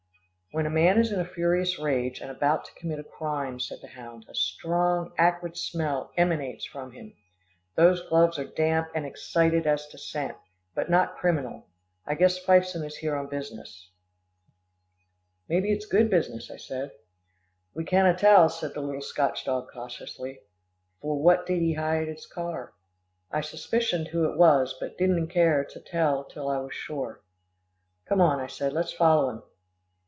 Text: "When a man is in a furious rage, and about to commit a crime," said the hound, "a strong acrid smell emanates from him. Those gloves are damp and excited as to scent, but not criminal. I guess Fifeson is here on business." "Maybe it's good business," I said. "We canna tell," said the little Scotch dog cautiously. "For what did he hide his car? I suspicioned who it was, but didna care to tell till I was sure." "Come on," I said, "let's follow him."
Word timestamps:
"When 0.53 0.65
a 0.65 0.69
man 0.69 0.99
is 0.99 1.13
in 1.13 1.19
a 1.21 1.23
furious 1.23 1.79
rage, 1.79 2.19
and 2.19 2.29
about 2.29 2.65
to 2.65 2.73
commit 2.73 2.99
a 2.99 3.05
crime," 3.05 3.57
said 3.57 3.79
the 3.79 3.87
hound, 3.87 4.25
"a 4.27 4.35
strong 4.35 5.13
acrid 5.17 5.55
smell 5.55 6.11
emanates 6.17 6.65
from 6.65 6.91
him. 6.91 7.13
Those 7.75 8.01
gloves 8.09 8.37
are 8.37 8.43
damp 8.43 8.89
and 8.93 9.05
excited 9.05 9.65
as 9.65 9.87
to 9.87 9.97
scent, 9.97 10.35
but 10.75 10.89
not 10.89 11.15
criminal. 11.15 11.67
I 12.05 12.15
guess 12.15 12.37
Fifeson 12.37 12.83
is 12.83 12.97
here 12.97 13.15
on 13.15 13.27
business." 13.29 13.91
"Maybe 15.47 15.71
it's 15.71 15.85
good 15.85 16.09
business," 16.09 16.51
I 16.51 16.57
said. 16.57 16.91
"We 17.73 17.85
canna 17.85 18.13
tell," 18.13 18.49
said 18.49 18.73
the 18.73 18.81
little 18.81 19.01
Scotch 19.01 19.45
dog 19.45 19.69
cautiously. 19.71 20.41
"For 20.99 21.17
what 21.17 21.45
did 21.45 21.61
he 21.61 21.75
hide 21.75 22.09
his 22.09 22.25
car? 22.27 22.73
I 23.31 23.39
suspicioned 23.39 24.09
who 24.09 24.29
it 24.29 24.35
was, 24.37 24.75
but 24.81 24.97
didna 24.97 25.27
care 25.27 25.63
to 25.63 25.79
tell 25.79 26.25
till 26.25 26.49
I 26.49 26.57
was 26.57 26.73
sure." 26.73 27.21
"Come 28.05 28.19
on," 28.19 28.41
I 28.41 28.47
said, 28.47 28.73
"let's 28.73 28.91
follow 28.91 29.29
him." 29.29 29.43